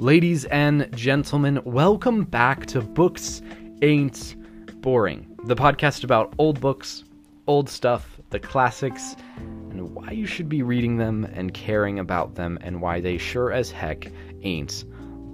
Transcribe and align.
Ladies 0.00 0.44
and 0.44 0.88
gentlemen, 0.96 1.60
welcome 1.64 2.22
back 2.22 2.66
to 2.66 2.80
Books 2.80 3.42
Ain't 3.82 4.36
Boring, 4.80 5.26
the 5.42 5.56
podcast 5.56 6.04
about 6.04 6.32
old 6.38 6.60
books, 6.60 7.02
old 7.48 7.68
stuff, 7.68 8.20
the 8.30 8.38
classics, 8.38 9.16
and 9.38 9.92
why 9.92 10.12
you 10.12 10.24
should 10.24 10.48
be 10.48 10.62
reading 10.62 10.98
them 10.98 11.24
and 11.34 11.52
caring 11.52 11.98
about 11.98 12.36
them, 12.36 12.60
and 12.60 12.80
why 12.80 13.00
they 13.00 13.18
sure 13.18 13.50
as 13.50 13.72
heck 13.72 14.06
ain't 14.42 14.84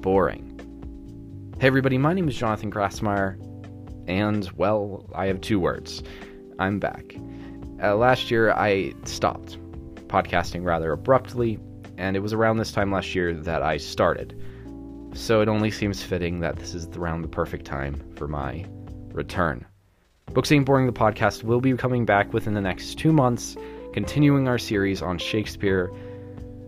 boring. 0.01 0.59
Hey, 1.61 1.67
everybody, 1.67 1.99
my 1.99 2.15
name 2.15 2.27
is 2.27 2.35
Jonathan 2.35 2.73
Grassmeyer, 2.73 3.37
and 4.09 4.51
well, 4.53 5.05
I 5.15 5.27
have 5.27 5.43
two 5.43 5.61
words 5.61 6.03
I'm 6.59 6.79
back. 6.79 7.15
Uh, 7.83 7.97
last 7.97 8.31
year, 8.31 8.53
I 8.53 8.95
stopped 9.05 9.59
podcasting 10.09 10.65
rather 10.65 10.93
abruptly, 10.93 11.59
and 11.99 12.17
it 12.17 12.21
was 12.21 12.33
around 12.33 12.57
this 12.57 12.73
time 12.73 12.91
last 12.91 13.15
year 13.15 13.35
that 13.35 13.63
I 13.63 13.77
started. 13.77 14.41
So 15.15 15.41
it 15.41 15.49
only 15.49 15.71
seems 15.71 16.03
fitting 16.03 16.41
that 16.41 16.57
this 16.57 16.75
is 16.75 16.89
around 16.89 17.23
the 17.23 17.29
perfect 17.29 17.65
time 17.65 18.03
for 18.17 18.27
my 18.27 18.67
return. 19.13 19.65
Books 20.33 20.51
Ain't 20.51 20.67
Boring, 20.67 20.87
the 20.87 20.93
podcast, 20.93 21.45
will 21.45 21.61
be 21.61 21.73
coming 21.77 22.05
back 22.05 22.33
within 22.33 22.53
the 22.53 22.61
next 22.61 22.99
two 22.99 23.13
months, 23.13 23.57
continuing 23.93 24.49
our 24.49 24.59
series 24.59 25.03
on 25.03 25.19
Shakespeare 25.19 25.93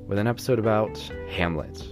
with 0.07 0.19
an 0.19 0.29
episode 0.29 0.61
about 0.61 0.97
Hamlet, 1.29 1.83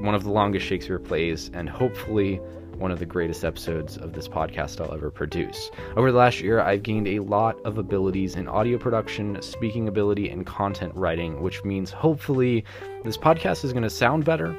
one 0.00 0.14
of 0.14 0.24
the 0.24 0.30
longest 0.30 0.66
Shakespeare 0.66 0.98
plays, 0.98 1.50
and 1.54 1.68
hopefully 1.68 2.36
one 2.76 2.90
of 2.90 2.98
the 2.98 3.06
greatest 3.06 3.42
episodes 3.42 3.96
of 3.96 4.12
this 4.12 4.28
podcast 4.28 4.80
I'll 4.84 4.92
ever 4.92 5.10
produce. 5.10 5.70
Over 5.96 6.12
the 6.12 6.18
last 6.18 6.40
year, 6.40 6.60
I've 6.60 6.82
gained 6.82 7.08
a 7.08 7.20
lot 7.20 7.56
of 7.64 7.78
abilities 7.78 8.36
in 8.36 8.48
audio 8.48 8.76
production, 8.76 9.40
speaking 9.40 9.88
ability, 9.88 10.28
and 10.28 10.44
content 10.44 10.94
writing, 10.94 11.40
which 11.40 11.64
means 11.64 11.90
hopefully 11.90 12.66
this 13.02 13.16
podcast 13.16 13.64
is 13.64 13.72
going 13.72 13.84
to 13.84 13.90
sound 13.90 14.26
better 14.26 14.54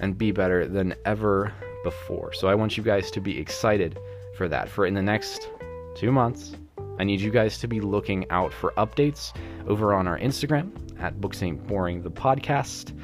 and 0.00 0.16
be 0.16 0.32
better 0.32 0.66
than 0.66 0.94
ever 1.04 1.52
before. 1.84 2.32
So 2.32 2.48
I 2.48 2.54
want 2.54 2.76
you 2.76 2.82
guys 2.82 3.10
to 3.12 3.20
be 3.20 3.38
excited 3.38 3.98
for 4.36 4.48
that. 4.48 4.68
For 4.68 4.86
in 4.86 4.94
the 4.94 5.02
next 5.02 5.48
two 5.94 6.12
months, 6.12 6.56
I 6.98 7.04
need 7.04 7.20
you 7.20 7.30
guys 7.30 7.58
to 7.58 7.68
be 7.68 7.80
looking 7.80 8.28
out 8.30 8.52
for 8.52 8.72
updates 8.72 9.32
over 9.66 9.94
on 9.94 10.08
our 10.08 10.18
Instagram 10.18 10.70
at 11.00 11.20
Books 11.20 11.42
Ain't 11.42 11.66
Boring 11.66 12.02
the 12.02 12.10
podcast 12.10 12.98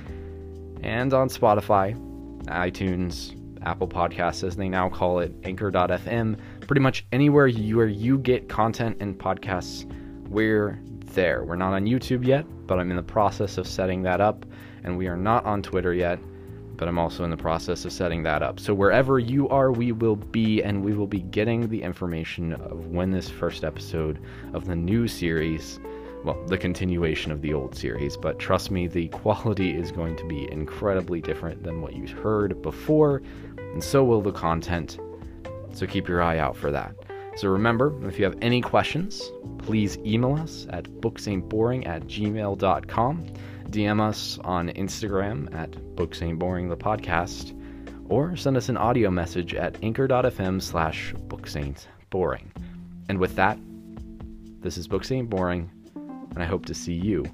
and 0.82 1.12
on 1.14 1.28
Spotify, 1.28 1.94
iTunes, 2.46 3.38
Apple 3.64 3.86
Podcasts 3.86 4.42
as 4.44 4.56
they 4.56 4.68
now 4.68 4.88
call 4.88 5.20
it, 5.20 5.32
Anchor.fm, 5.44 6.38
pretty 6.66 6.80
much 6.80 7.06
anywhere 7.12 7.46
you, 7.46 7.76
where 7.76 7.86
you 7.86 8.18
get 8.18 8.48
content 8.48 8.96
and 9.00 9.16
podcasts, 9.16 9.84
we're 10.28 10.80
there. 11.14 11.44
We're 11.44 11.56
not 11.56 11.72
on 11.72 11.84
YouTube 11.84 12.26
yet, 12.26 12.44
but 12.66 12.80
I'm 12.80 12.90
in 12.90 12.96
the 12.96 13.02
process 13.02 13.58
of 13.58 13.68
setting 13.68 14.02
that 14.02 14.20
up, 14.20 14.44
and 14.82 14.98
we 14.98 15.06
are 15.06 15.16
not 15.16 15.44
on 15.44 15.62
Twitter 15.62 15.94
yet 15.94 16.18
but 16.83 16.88
I'm 16.88 16.98
also 16.98 17.22
in 17.22 17.30
the 17.30 17.36
process 17.36 17.84
of 17.84 17.92
setting 17.92 18.25
that 18.25 18.42
up. 18.42 18.58
So 18.58 18.75
wherever 18.75 19.16
you 19.16 19.48
are, 19.50 19.70
we 19.70 19.92
will 19.92 20.16
be, 20.16 20.61
and 20.64 20.83
we 20.84 20.94
will 20.94 21.06
be 21.06 21.20
getting 21.20 21.69
the 21.69 21.80
information 21.80 22.55
of 22.55 22.88
when 22.88 23.12
this 23.12 23.30
first 23.30 23.62
episode 23.62 24.19
of 24.52 24.64
the 24.64 24.75
new 24.75 25.06
series, 25.06 25.78
well, 26.25 26.44
the 26.48 26.58
continuation 26.58 27.30
of 27.30 27.41
the 27.41 27.55
old 27.55 27.77
series, 27.77 28.16
but 28.16 28.41
trust 28.41 28.72
me, 28.72 28.88
the 28.88 29.06
quality 29.10 29.70
is 29.70 29.92
going 29.92 30.16
to 30.16 30.27
be 30.27 30.50
incredibly 30.50 31.20
different 31.20 31.62
than 31.62 31.83
what 31.83 31.94
you 31.94 32.08
heard 32.08 32.60
before, 32.62 33.22
and 33.58 33.84
so 33.84 34.03
will 34.03 34.20
the 34.20 34.33
content. 34.33 34.98
So 35.75 35.86
keep 35.86 36.08
your 36.08 36.20
eye 36.20 36.38
out 36.38 36.56
for 36.56 36.72
that. 36.72 36.97
So 37.36 37.47
remember, 37.47 37.94
if 38.08 38.19
you 38.19 38.25
have 38.25 38.38
any 38.42 38.60
questions, 38.60 39.22
please 39.58 39.98
email 39.98 40.34
us 40.34 40.66
at 40.70 40.86
booksaintboring 40.86 41.86
at 41.86 42.08
gmail.com. 42.08 43.27
DM 43.73 44.06
us 44.06 44.39
on 44.45 44.69
Instagram 44.69 45.53
at 45.55 45.70
Books 45.97 46.20
Ain't 46.20 46.39
Boring 46.39 46.69
the 46.69 46.77
podcast, 46.77 47.59
or 48.11 48.37
send 48.37 48.59
us 48.59 48.69
an 48.69 48.77
audio 48.77 49.11
message 49.11 49.55
at 49.55 49.83
anchor.fm 49.83 50.60
slash 50.60 51.15
Books 51.28 51.56
Ain't 51.56 51.88
Boring. 52.11 52.53
And 53.09 53.19
with 53.19 53.34
that, 53.37 53.59
this 54.61 54.77
is 54.77 54.87
Books 54.87 55.11
Ain't 55.11 55.31
Boring, 55.31 55.71
and 55.94 56.43
I 56.43 56.44
hope 56.44 56.66
to 56.66 56.75
see 56.75 56.93
you 56.93 57.25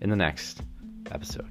in 0.00 0.08
the 0.08 0.14
next 0.14 0.62
episode. 1.10 1.50